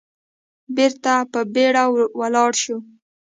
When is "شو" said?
2.61-2.77